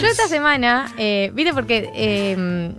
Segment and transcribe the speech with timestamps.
[0.00, 2.74] Yo esta semana, eh, viste, porque eh,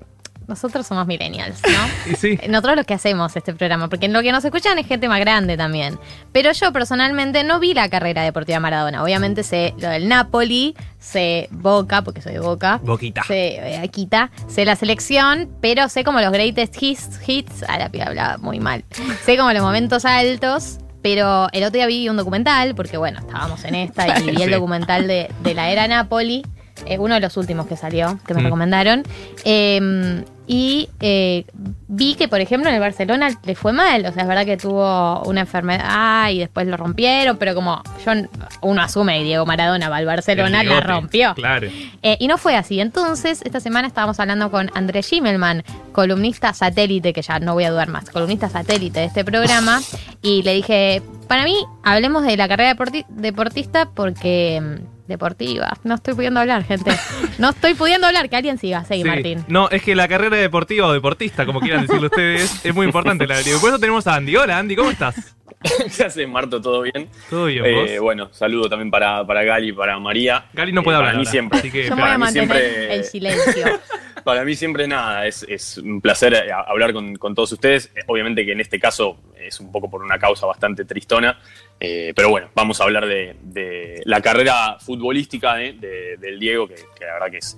[0.48, 2.12] nosotros somos millennials, ¿no?
[2.12, 2.40] Y sí.
[2.48, 5.58] Nosotros los que hacemos este programa, porque lo que nos escuchan es gente más grande
[5.58, 6.00] también.
[6.32, 9.04] Pero yo personalmente no vi la carrera deportiva Maradona.
[9.04, 12.80] Obviamente sé lo del Napoli, sé Boca, porque soy de Boca.
[12.84, 13.24] Boquita.
[13.24, 17.90] Sé eh, Aquita, sé la selección, pero sé como los greatest hits, hits, a la
[17.90, 18.86] piba hablaba muy mal.
[19.26, 23.64] Sé como los momentos altos, pero el otro día vi un documental, porque bueno, estábamos
[23.66, 26.44] en esta y vi el documental de, de la era Napoli,
[26.86, 28.44] eh, uno de los últimos que salió, que me Mm.
[28.46, 29.04] recomendaron.
[29.44, 31.44] Eh, y eh,
[31.90, 34.06] vi que, por ejemplo, en el Barcelona le fue mal.
[34.06, 38.14] O sea, es verdad que tuvo una enfermedad y después lo rompieron, pero como yo
[38.62, 41.34] uno asume que Diego Maradona va al Barcelona, El la bigote, rompió.
[41.36, 41.68] Claro.
[42.02, 42.80] Eh, y no fue así.
[42.80, 47.72] Entonces, esta semana estábamos hablando con Andrés Schimmelman, columnista satélite, que ya no voy a
[47.72, 49.82] dudar más, columnista satélite de este programa.
[50.22, 54.60] y le dije, para mí, hablemos de la carrera deporti- deportista porque...
[54.62, 55.72] mm, Deportiva.
[55.86, 56.92] No estoy pudiendo hablar, gente.
[57.38, 58.28] No estoy pudiendo hablar.
[58.30, 58.84] Que alguien siga.
[58.84, 59.08] Seguí, Sí.
[59.08, 59.46] Martín.
[59.48, 63.26] No, es que la carrera deportiva o deportista, como quieran decirlo ustedes, es muy importante.
[63.26, 64.36] La y por eso tenemos a Andy.
[64.36, 65.37] Hola, Andy, ¿cómo estás?
[65.98, 66.62] ¿Qué haces, Marto?
[66.62, 67.10] ¿Todo bien?
[67.30, 68.00] ¿Todo bien, Eh, vos?
[68.02, 70.46] bueno, saludo también para, para Gali y para María.
[70.54, 71.14] Gali no puede Eh, hablar.
[71.14, 71.60] Para mí siempre.
[71.60, 73.66] Así que, Yo me voy para a mí mantener siempre- el silencio.
[74.24, 77.90] Para mí siempre nada, es, es un placer eh, hablar con, con todos ustedes.
[77.96, 81.40] Eh, Obviamente que en este caso es un poco por una causa bastante tristona,
[81.80, 86.68] eh, pero bueno, vamos a hablar de, de la carrera futbolística de- de- del Diego,
[86.68, 87.58] que, que la verdad que es...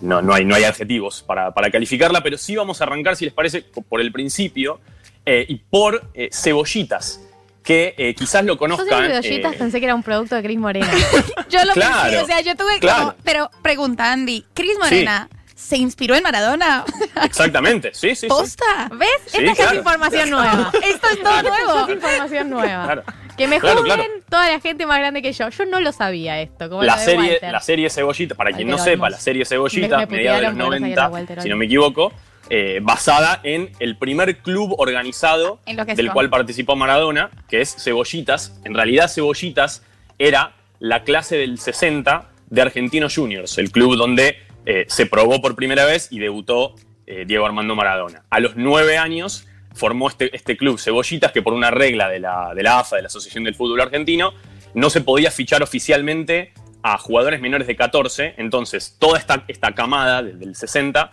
[0.00, 3.26] No, no, hay, no hay adjetivos para, para calificarla, pero sí vamos a arrancar, si
[3.26, 4.80] les parece, por el principio
[5.26, 7.20] eh, y por eh, Cebollitas,
[7.62, 9.10] que eh, quizás lo Yo conozcan.
[9.10, 10.90] eh, pensé que era un producto de Cris Morena.
[11.48, 12.98] Yo lo Claro, pensé, o sea, yo tuve claro.
[13.10, 16.84] como, pero pregunta Andy, Cris Morena, ¿se inspiró en Maradona?
[17.22, 18.16] Exactamente, sí, sí.
[18.22, 18.26] sí.
[18.26, 18.90] ¿Posta?
[18.94, 19.08] ¿Ves?
[19.26, 19.70] Sí, Esta claro.
[19.72, 20.72] es información nueva.
[20.82, 21.86] Esto es todo nuevo.
[21.88, 23.02] es información nueva.
[23.36, 24.12] Que me Claro, juzguen claro.
[24.28, 25.48] toda la gente más grande que yo.
[25.48, 26.68] Yo no lo sabía esto.
[26.68, 27.52] Como la serie, Walter.
[27.52, 30.58] la serie Cebollita, para quien no sepa, la serie Cebollita, me mediados de los porque
[30.58, 32.12] no sabía 90, de Walter si no me equivoco,
[32.50, 35.96] eh, basada en el primer club organizado Enloquezco.
[35.96, 38.60] del cual participó Maradona, que es Cebollitas.
[38.64, 39.82] En realidad, Cebollitas
[40.18, 45.56] era la clase del 60 de Argentinos Juniors, el club donde eh, se probó por
[45.56, 46.74] primera vez y debutó
[47.06, 48.24] eh, Diego Armando Maradona.
[48.30, 52.52] A los nueve años formó este, este club Cebollitas que por una regla de la,
[52.54, 54.34] de la AFA, de la Asociación del Fútbol Argentino,
[54.74, 56.52] no se podía fichar oficialmente
[56.82, 58.34] a jugadores menores de 14.
[58.36, 61.10] Entonces, toda esta, esta camada desde el 60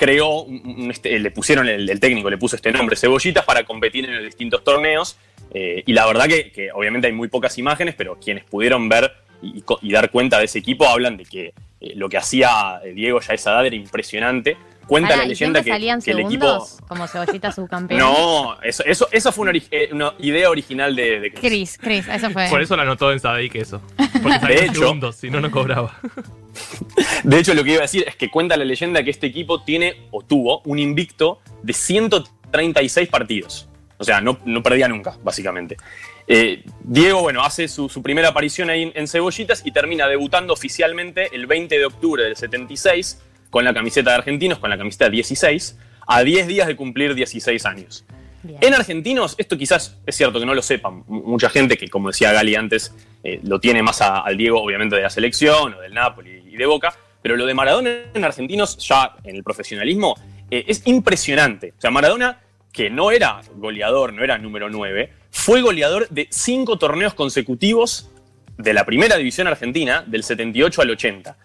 [0.00, 0.46] creó,
[0.88, 4.64] este, le pusieron, el, técnico le puso este nombre, Cebollitas, para competir en los distintos
[4.64, 5.18] torneos.
[5.52, 9.12] Eh, y la verdad que, obviamente hay muy pocas imágenes, pero quienes pudieron ver
[9.42, 11.52] y, dar cuenta de ese equipo hablan de que
[11.82, 14.56] eh, lo que hacía eh, Diego ya a esa edad era impresionante.
[14.86, 16.66] Cuenta la ¿y leyenda que, salían que el equipo...
[16.88, 18.00] Como cebollita subcampeón.
[18.00, 21.78] No, eso, eso, esa fue una, ori- eh, una idea original de, de Chris.
[21.78, 22.48] Cris, Cris, eso fue.
[22.48, 23.80] Por eso la anotó en Sadaic eso.
[24.22, 25.96] Porque De en hecho- segundos, si no, no cobraba.
[27.22, 29.62] De hecho, lo que iba a decir es que cuenta la leyenda que este equipo
[29.62, 33.68] tiene o tuvo un invicto de 136 partidos.
[33.98, 35.76] O sea, no, no perdía nunca, básicamente.
[36.26, 40.52] Eh, Diego, bueno, hace su, su primera aparición ahí en, en Cebollitas y termina debutando
[40.52, 43.20] oficialmente el 20 de octubre del 76
[43.50, 47.66] con la camiseta de Argentinos, con la camiseta 16, a 10 días de cumplir 16
[47.66, 48.04] años.
[48.42, 48.58] Bien.
[48.62, 51.04] En argentinos, esto quizás es cierto que no lo sepan.
[51.06, 54.96] Mucha gente que, como decía Gali antes, eh, lo tiene más a- al Diego, obviamente,
[54.96, 56.94] de la selección o del Napoli y de Boca.
[57.20, 60.14] Pero lo de Maradona en argentinos, ya en el profesionalismo,
[60.50, 61.74] eh, es impresionante.
[61.76, 62.40] O sea, Maradona,
[62.72, 68.10] que no era goleador, no era número 9, fue goleador de cinco torneos consecutivos
[68.56, 71.36] de la primera división argentina, del 78 al 80.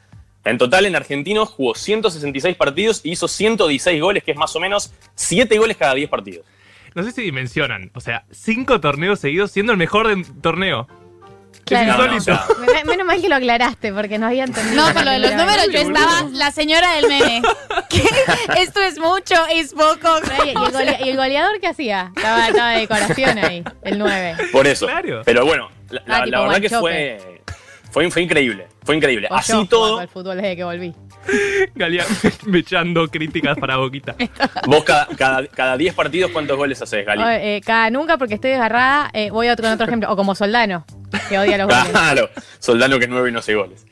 [0.46, 4.60] En total, en argentinos jugó 166 partidos y hizo 116 goles, que es más o
[4.60, 6.46] menos 7 goles cada 10 partidos.
[6.94, 7.92] No sé si dimensionan.
[7.94, 10.88] O sea, cinco torneos seguidos siendo el mejor del torneo.
[11.66, 11.92] Claro.
[11.92, 12.46] Es No, no, o sea,
[12.86, 14.88] Menos mal que lo aclaraste porque no había entendido.
[14.88, 17.42] No, con lo de los números yo estaba la señora del meme.
[17.90, 18.04] ¿Qué?
[18.62, 20.20] Esto es mucho, es poco.
[20.46, 22.12] ¿Y el, golea- y el goleador qué hacía?
[22.16, 24.36] Estaba, estaba de decoración ahí, el 9.
[24.52, 24.86] Por eso.
[24.86, 25.24] Claro.
[25.26, 27.42] Pero bueno, la, la- Ah, la verdad que fue,
[27.96, 28.68] fue, fue increíble.
[28.84, 29.30] Fue increíble.
[29.32, 30.94] O Así yo todo, al fútbol desde que volví.
[31.76, 32.04] Galia
[32.46, 34.16] me echando críticas para Boquita.
[34.68, 37.24] vos cada, cada, cada 10 partidos, ¿cuántos goles haces, Gali?
[37.24, 40.12] O, eh, cada nunca porque estoy desgarrada, eh, voy a otro, con otro ejemplo.
[40.12, 40.86] O como Soldano,
[41.30, 41.86] que odia los goles.
[41.90, 43.86] Claro, Soldano que es 9 y no hace goles.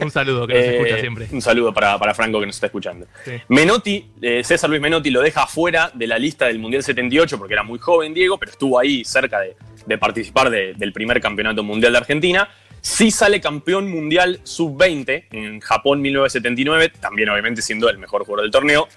[0.00, 1.28] Un saludo que nos Eh, escucha siempre.
[1.30, 3.06] Un saludo para, para Franco que nos está escuchando.
[3.24, 3.32] Sí.
[3.48, 7.54] Menotti, eh, César Luis Menotti lo deja fuera de la lista del Mundial 78 porque
[7.54, 9.54] era muy joven Diego, pero estuvo ahí cerca de,
[9.86, 12.48] de participar de- del primer campeonato mundial de Argentina.
[12.86, 18.50] Sí sale campeón mundial sub-20 en Japón 1979, también obviamente siendo el mejor jugador del
[18.52, 18.88] torneo,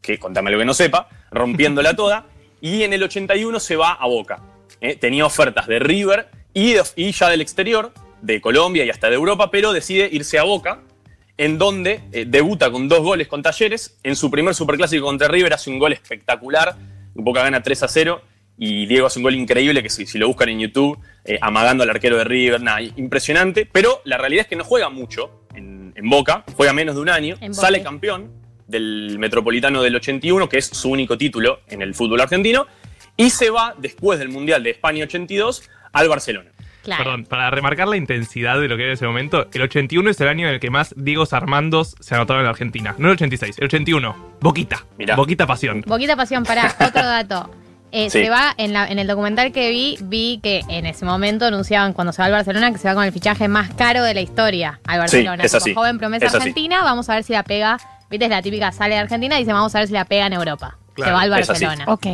[0.00, 2.26] que contame lo que no sepa, rompiéndola toda.
[2.60, 4.40] Y en el 81 se va a Boca.
[4.80, 4.94] ¿eh?
[4.94, 9.16] Tenía ofertas de River y, de- y ya del exterior, de Colombia y hasta de
[9.16, 10.80] Europa, pero decide irse a Boca.
[11.38, 13.98] en donde eh, debuta con dos goles con Talleres.
[14.04, 16.76] En su primer superclásico contra River hace un gol espectacular.
[17.14, 18.22] Boca gana 3 a 0
[18.58, 21.82] y Diego hace un gol increíble que si, si lo buscan en YouTube, eh, amagando
[21.82, 23.66] al arquero de River, nada, impresionante.
[23.70, 27.08] Pero la realidad es que no juega mucho en, en Boca, juega menos de un
[27.08, 28.30] año, sale campeón
[28.66, 32.66] del Metropolitano del 81, que es su único título en el fútbol argentino,
[33.16, 36.50] y se va después del Mundial de España 82 al Barcelona.
[36.82, 37.04] Claro.
[37.04, 40.26] Perdón, para remarcar la intensidad de lo que era ese momento, el 81 es el
[40.26, 42.96] año en el que más Diego Armandos se anotaron en la Argentina.
[42.98, 44.36] No el 86, el 81.
[44.40, 44.84] Boquita.
[44.98, 45.14] Mirá.
[45.14, 45.84] Boquita pasión.
[45.86, 47.61] Boquita pasión, para otro dato.
[47.92, 48.22] Eh, Sí.
[48.24, 51.92] Se va, en, la- en el documental que vi, vi que en ese momento anunciaban
[51.92, 54.20] cuando se va al Barcelona que se va con el fichaje más caro de la
[54.22, 55.44] historia al Barcelona.
[55.44, 56.38] es Tipo, así, joven promesa es así.
[56.38, 57.78] argentina, vamos a ver si la pega.
[58.10, 60.26] Viste, es la típica sale de Argentina y dice vamos a ver si la pega
[60.26, 60.76] en Europa.
[60.94, 61.64] Claro, se va al es así.
[61.64, 61.92] Barcelona.
[61.92, 62.06] Ok.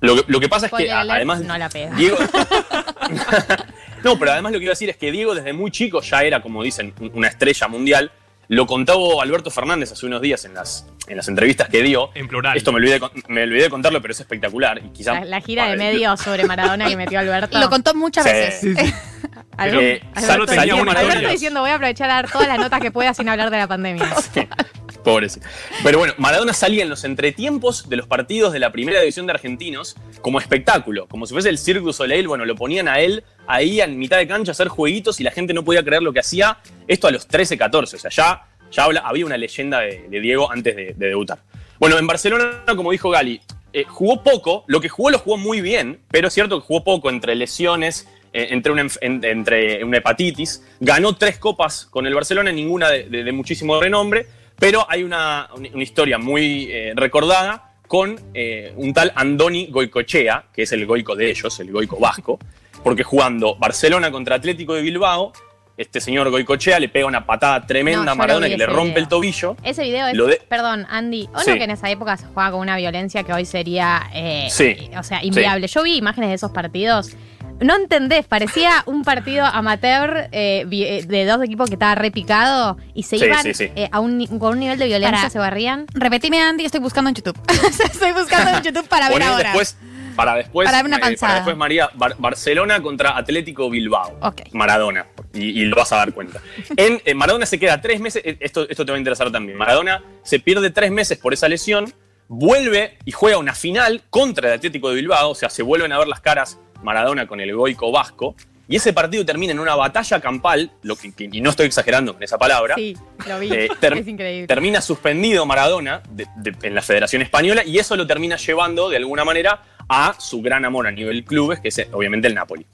[0.00, 1.94] Lo que, lo que pasa es que alert, además no la pega.
[1.96, 2.16] Diego
[4.04, 6.22] No, pero además lo que iba a decir es que Diego desde muy chico ya
[6.22, 8.10] era, como dicen, un- una estrella mundial.
[8.48, 12.10] Lo contaba Alberto Fernández hace unos días en las, en las entrevistas que dio.
[12.14, 12.56] En plural.
[12.56, 14.78] Esto me olvidé, me olvidé de contarlo, pero es espectacular.
[14.84, 17.58] Y quizá, La, la gira de Vale, medios sobre Maradona que metió Alberto.
[17.58, 18.30] Lo contó muchas Sí.
[18.32, 18.60] veces.
[18.60, 18.94] Sí, sí.
[19.56, 20.52] Alberto, Eh, Alberto
[20.98, 23.58] Alberto diciendo voy a aprovechar a dar todas las notas que pueda sin hablar de
[23.58, 24.04] la pandemia.
[25.04, 25.46] Pobrecito.
[25.82, 29.32] Pero bueno, Maradona salía en los entretiempos de los partidos de la primera división de
[29.32, 32.26] argentinos como espectáculo, como si fuese el Cirque du Soleil.
[32.26, 35.30] Bueno, lo ponían a él ahí en mitad de cancha a hacer jueguitos y la
[35.30, 36.56] gente no podía creer lo que hacía.
[36.88, 37.96] Esto a los 13, 14.
[37.96, 41.38] O sea, ya, ya habla- había una leyenda de, Diego antes de, de debutar.
[41.78, 43.42] Bueno, en Barcelona, como dijo Gali,
[43.74, 44.64] eh, jugó poco.
[44.68, 48.08] Lo que jugó lo jugó muy bien, pero es cierto que jugó poco entre lesiones.
[48.32, 53.78] eh, Entre una, entre una hepatitis, ganó tres copas con el Barcelona, ninguna de muchísimo
[53.80, 54.26] renombre,
[54.64, 60.62] pero hay una, una historia muy eh, recordada con eh, un tal Andoni Goicochea, que
[60.62, 62.38] es el goico de ellos, el goico vasco,
[62.82, 65.34] porque jugando Barcelona contra Atlético de Bilbao,
[65.76, 69.02] este señor Goicochea le pega una patada tremenda No, a Maradona que le rompe video.
[69.02, 69.56] el tobillo.
[69.62, 71.50] Ese video es, Lo de- perdón, Andy, o Sí.
[71.50, 74.88] no que en esa época se jugaba con una violencia que hoy sería, eh, Sí.
[74.98, 75.66] o sea, inviable.
[75.66, 77.14] Yo vi imágenes de esos partidos.
[77.60, 83.04] No entendés, parecía un partido amateur eh, eh, de dos equipos que estaba repicado y
[83.04, 83.70] se Sí, iban sí, sí.
[83.76, 85.86] eh, a un, con un nivel de violencia, Para- se barrían.
[85.94, 87.38] Repetime, Andy, estoy buscando en YouTube.
[87.92, 89.44] estoy buscando en YouTube para ver ahora.
[89.50, 89.76] después,
[90.16, 94.16] para después, Para una eh, después María, Bar- Barcelona contra Atlético Bilbao.
[94.20, 94.42] Ok.
[94.52, 95.06] Maradona.
[95.32, 96.40] Y, y lo vas a dar cuenta.
[96.76, 98.22] En, en Maradona se queda tres meses.
[98.40, 99.56] Esto, esto te va a interesar también.
[99.56, 101.92] Maradona se pierde tres meses por esa lesión.
[102.28, 105.30] Vuelve y juega una final contra el Atlético de Bilbao.
[105.30, 108.34] O sea, se vuelven a ver las caras Maradona con el Goico Vasco.
[108.66, 112.22] Y ese partido termina en una batalla campal, lo que, y no estoy exagerando con
[112.22, 112.74] esa palabra.
[112.76, 112.96] Sí,
[113.28, 113.52] lo vi.
[113.52, 114.46] Eh, ter- es increíble.
[114.46, 118.96] Termina suspendido Maradona de- de- en la Federación Española y eso lo termina llevando de
[118.96, 122.64] alguna manera a su gran amor a nivel clubes, que es eh, obviamente el Napoli.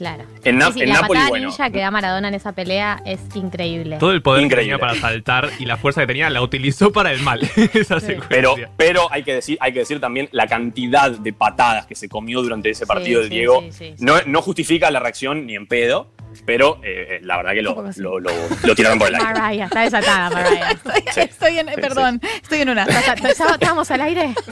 [0.00, 0.24] Claro.
[0.44, 1.48] En, Na- Sí, sí, en la Napoli, patada bueno.
[1.48, 3.98] ninja que da Maradona en esa pelea es increíble.
[3.98, 4.72] Todo el poder Increíble.
[4.72, 7.42] que tenía para saltar y la fuerza que tenía la utilizó para el mal.
[7.74, 8.06] Esa Sí.
[8.06, 8.26] secuencia.
[8.30, 12.08] Pero, pero hay, que decir, hay que decir también la cantidad de patadas que se
[12.08, 13.60] comió durante ese partido Sí, de sí, Diego.
[13.60, 14.02] sí, sí, sí.
[14.04, 16.10] No, no justifica la reacción ni en pedo,
[16.46, 18.30] pero eh, eh, la verdad que lo, lo, lo-
[18.64, 19.26] lo tiraron por el aire.
[19.38, 20.70] Mariah, está desatada, Mariah.
[20.70, 22.84] Estoy, estoy en, perdón, estoy en una.
[22.84, 24.34] ¿Estábamos al aire?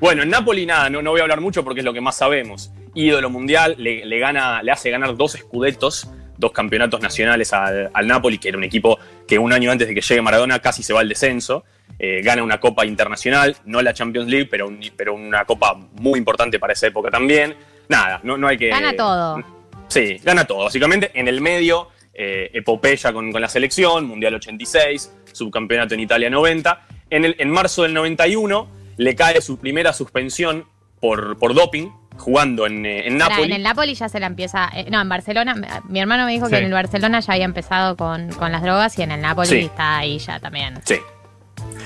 [0.00, 2.16] Bueno, en Napoli nada, no, no voy a hablar mucho porque es lo que más
[2.16, 2.70] sabemos.
[2.94, 8.06] Ídolo mundial, le, le gana, le hace ganar dos escudetos, dos campeonatos nacionales al, al
[8.06, 8.98] Napoli, que era un equipo
[9.28, 11.64] que un año antes de que llegue Maradona casi se va al descenso.
[11.98, 16.18] Eh, gana una copa internacional, no la Champions League, pero, un- pero una copa muy
[16.18, 17.54] importante para esa época también.
[17.88, 18.68] Nada, no, no hay que.
[18.68, 19.44] Gana todo.
[19.88, 20.64] Sí, gana todo.
[20.64, 26.30] Básicamente, en el medio, eh, epopeya con, con la selección, Mundial 86, subcampeonato en Italia
[26.30, 26.86] 90.
[27.10, 30.64] En, el, en marzo del 91 le cae su primera suspensión
[31.00, 33.44] por, por doping, jugando en, eh, en Napoli.
[33.44, 34.70] en el Napoli ya se la empieza.
[34.74, 35.54] eh, no, en Barcelona.
[35.88, 38.98] Mi hermano me dijo que en el Barcelona ya había empezado con, con las drogas
[38.98, 39.58] y en el Napoli Sí.
[39.58, 40.80] está ahí ya también.
[40.84, 40.96] Sí.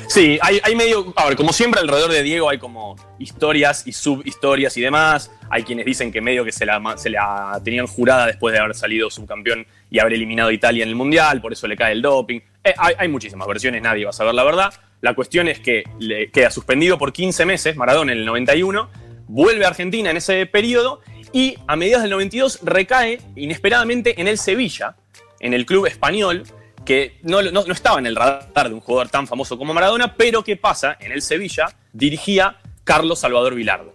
[0.08, 1.12] Sí, hay, hay medio.
[1.16, 5.30] A ver, como siempre, alrededor de Diego hay como historias y subhistorias y demás.
[5.50, 8.74] Hay quienes dicen que medio que se la, se la tenían jurada después de haber
[8.74, 12.02] salido subcampeón y haber eliminado a Italia en el mundial, por eso le cae el
[12.02, 12.40] doping.
[12.62, 14.74] Eh, hay, hay muchísimas versiones, nadie va a saber la verdad.
[15.00, 18.88] La cuestión es que le queda suspendido por 15 meses, Maradona en el 91,
[19.28, 21.00] vuelve a Argentina en ese periodo
[21.32, 24.96] y a mediados del 92 recae inesperadamente en el Sevilla,
[25.40, 26.44] en el club español,
[26.84, 30.14] que no, no- no estaba en el radar de un jugador tan famoso como Maradona,
[30.16, 30.96] pero ¿qué pasa?
[31.00, 33.92] En el Sevilla dirigía Carlos Salvador Vilardo.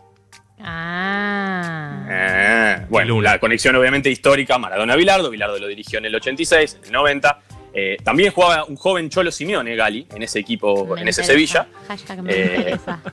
[0.60, 2.06] Ah.
[2.12, 6.92] Ah, bueno, la conexión obviamente histórica, Maradona-Vilardo, Vilardo lo dirigió en el 86, en el
[6.92, 7.40] 90.
[7.74, 11.64] Eh, también jugaba un joven Cholo Simeone, Gali, en ese equipo, Me en ese interesa.
[11.64, 11.68] Sevilla.
[11.88, 13.02] Hashtag me Eh, interesa.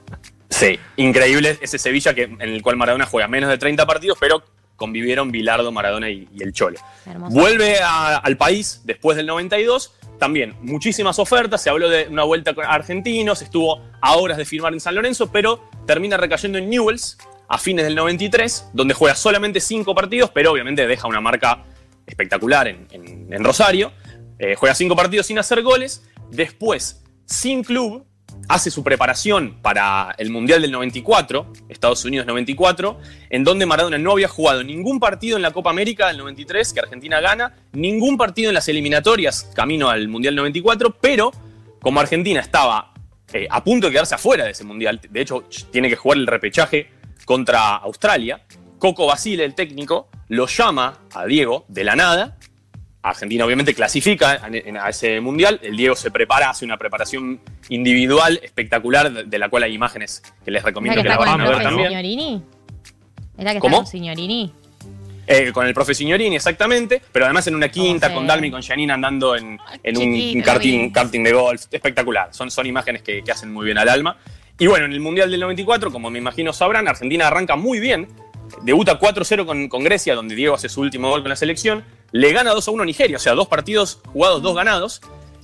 [0.58, 4.42] Sí, increíble ese Sevilla que, en el cual Maradona juega menos de 30 partidos, pero
[4.76, 6.78] convivieron Bilardo, Maradona y, y el Cholo.
[7.06, 7.34] Hermoso.
[7.34, 9.92] Vuelve a- al país después del 92.
[10.18, 11.62] También muchísimas ofertas.
[11.62, 13.42] Se habló de una vuelta con argentinos.
[13.42, 17.84] Estuvo a horas de firmar en San Lorenzo, pero termina recayendo en Newells a fines
[17.84, 21.64] del 93, donde juega solamente cinco partidos, pero obviamente deja una marca
[22.06, 23.92] espectacular en, en- en Rosario.
[24.38, 26.02] Eh, juega cinco partidos sin hacer goles.
[26.30, 28.04] Después, sin club,
[28.48, 32.98] hace su preparación para el Mundial del 94, Estados Unidos 94,
[33.30, 36.80] en donde Maradona no había jugado ningún partido en la Copa América del 93, que
[36.80, 41.32] Argentina gana, ningún partido en las eliminatorias camino al Mundial 94, pero
[41.80, 42.92] como Argentina estaba
[43.32, 46.26] eh, a punto de quedarse afuera de ese Mundial, de hecho tiene que jugar el
[46.26, 46.90] repechaje
[47.24, 48.42] contra Australia,
[48.78, 52.36] Coco Basile, el técnico, lo llama a Diego de la nada
[53.10, 54.40] Argentina obviamente clasifica
[54.80, 55.60] a ese mundial.
[55.62, 60.50] El Diego se prepara, hace una preparación individual espectacular, de, la cual hay imágenes que
[60.50, 61.88] les ¿Era recomiendo que la vayan a ver también.
[61.88, 62.42] Signorini?
[63.38, 63.76] ¿Era que ¿Cómo?
[63.76, 64.52] está con Signorini?
[65.28, 68.26] Eh, con el profe Signorini, exactamente, pero además en una quinta, con?
[68.26, 71.64] Dalmi, con Janine andando en, en un, karting, de golf.
[71.70, 72.28] Espectacular.
[72.32, 74.16] Son, son imágenes que, que hacen muy bien al alma.
[74.58, 78.08] Y bueno, en el Mundial del 94, como me imagino sabrán, Argentina arranca muy bien.
[78.62, 81.84] Debuta 4-0 con, Grecia, donde Diego hace su último gol con la selección.
[82.12, 85.00] Le gana 2-1 a Nigeria, o sea, dos partidos jugados, dos ganados.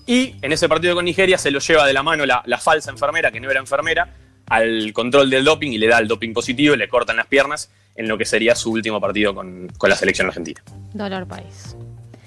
[0.06, 2.90] Y en ese partido con Nigeria se lo lleva de la mano la, la falsa
[2.90, 4.14] enfermera, que no era enfermera,
[4.46, 7.70] al control del doping y le da el doping positivo y le cortan las piernas
[7.94, 10.62] en lo que sería su último partido con, con la selección argentina.
[10.92, 11.76] Dolor país.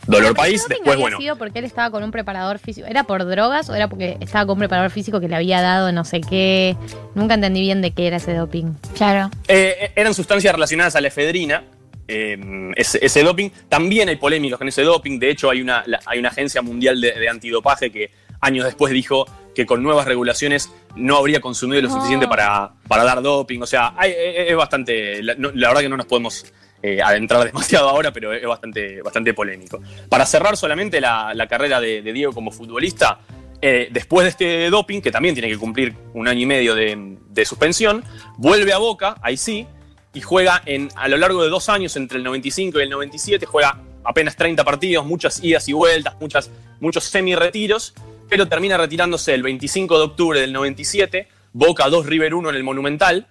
[0.07, 1.17] Dolor Pero país, después había bueno.
[1.17, 2.85] sido porque él estaba con un preparador físico?
[2.87, 5.91] ¿Era por drogas o era porque estaba con un preparador físico que le había dado
[5.91, 6.75] no sé qué?
[7.15, 8.73] Nunca entendí bien de qué era ese doping.
[8.95, 9.31] Claro.
[9.47, 11.63] Eh, eran sustancias relacionadas a la efedrina,
[12.07, 12.37] eh,
[12.75, 13.49] ese, ese doping.
[13.67, 15.17] También hay polémicas con ese doping.
[15.17, 18.93] De hecho, hay una, la- hay una agencia mundial de, de antidopaje que años después
[18.93, 23.61] dijo que con nuevas regulaciones no habría consumido lo suficiente para, para dar doping.
[23.61, 25.23] O sea, hay- es bastante.
[25.23, 26.45] La, no- la verdad que no nos podemos
[26.85, 29.81] eh, adentrar demasiado ahora, pero es bastante, bastante polémico.
[30.07, 33.19] Para cerrar solamente la, carrera de, de Diego como futbolista,
[33.61, 37.17] eh, después de este doping, que también tiene que cumplir un año y medio de,
[37.29, 38.03] de suspensión,
[38.37, 39.65] vuelve a Boca, ahí sí,
[40.13, 43.45] y juega en, a lo largo de dos años, entre el 95 y el 97,
[43.47, 47.95] juega apenas 30 partidos, muchas idas y vueltas, muchas, muchos semi-retiros,
[48.29, 52.63] pero termina retirándose el 25 de octubre del 97, Boca 2, River 1 en el
[52.63, 53.27] Monumental.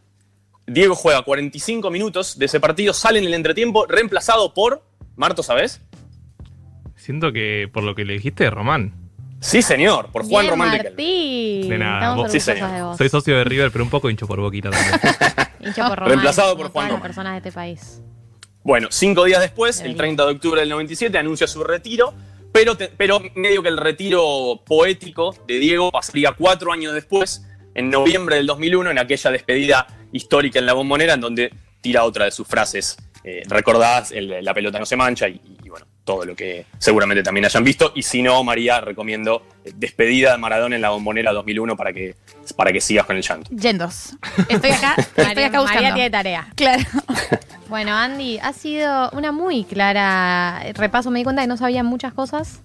[0.66, 4.82] Diego juega 45 minutos de ese partido, sale en el entretiempo, reemplazado por.
[5.16, 5.80] Marto, ¿sabes?
[6.96, 8.94] Siento que por lo que le dijiste, Román.
[9.40, 10.90] Sí, señor, por Juan Bien, Román Riquelme.
[10.90, 11.68] Martín.
[11.68, 12.70] De nada, Estamos vos- sí, señor.
[12.72, 12.96] de vos.
[12.96, 15.00] Soy socio de River, pero un poco hincho por boquita también.
[15.60, 17.02] Hincho por Román, Reemplazado por Juan Román.
[17.02, 18.00] personas de este país.
[18.62, 19.98] Bueno, cinco días después, el Debería.
[19.98, 22.14] 30 de octubre del 97, anuncia su retiro,
[22.52, 27.44] pero, te- pero medio que el retiro poético de Diego pasaría cuatro años después,
[27.74, 31.52] en noviembre del 2001, en aquella despedida histórica en la bombonera, en donde
[31.82, 35.68] tira otra de sus frases eh, recordadas, el- la pelota no se mancha, y, y,
[35.70, 37.92] bueno, todo lo que seguramente también hayan visto.
[37.94, 42.16] Y si no, María, recomiendo eh, Despedida de Maradona en la bombonera 2001 para que,
[42.54, 43.50] para que sigas con el llanto.
[43.50, 44.14] Yendos.
[44.48, 45.82] Estoy acá, estoy María, acá buscando.
[45.82, 46.48] María tiene tarea.
[46.54, 46.82] Claro.
[47.66, 51.10] Bueno, Andy, ha sido una muy clara repaso.
[51.10, 52.60] Me di cuenta que no sabía muchas cosas.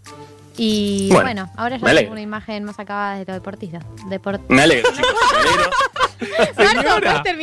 [0.61, 3.79] Y Bueno, bueno, ahora ya tengo una imagen más acabada de lo deportista.
[4.09, 5.69] Deport Me alegro, chicos, me alegro.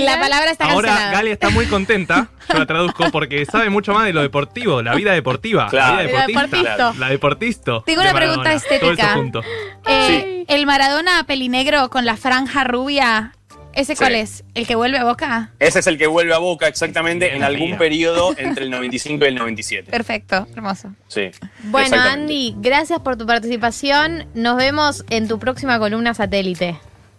[0.05, 1.13] La palabra está Ahora cancelada.
[1.13, 4.95] Gali está muy contenta, yo la traduzco, porque sabe mucho más de lo deportivo, la
[4.95, 5.67] vida deportiva.
[5.69, 5.97] Claro.
[5.97, 6.93] La vida deportista.
[6.99, 7.83] La deportisto.
[7.87, 8.87] Tengo de una pregunta Maradona, estética.
[8.87, 9.43] Todo eso junto.
[9.87, 13.33] Eh, El Maradona pelinegro con la franja rubia,
[13.77, 13.99] ¿ese Sí.
[13.99, 14.43] cuál es?
[14.55, 15.53] ¿El que vuelve a Boca?
[15.61, 19.29] Ese es el que vuelve a Boca exactamente en algún periodo entre el 95 y
[19.29, 19.91] el 97.
[19.91, 20.93] Perfecto, hermoso.
[21.07, 21.31] Sí.
[21.65, 21.97] Bueno.
[22.01, 24.27] Andy, gracias por tu participación.
[24.35, 26.77] Nos vemos en tu próxima columna satélite.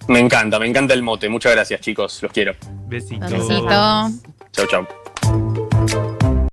[0.10, 1.30] Me encanta, me encanta el mote.
[1.30, 2.22] Muchas gracias, chicos.
[2.22, 2.56] Los quiero.
[2.88, 3.32] Besitos.
[3.32, 4.10] Besito.
[4.52, 4.88] Chau, chau.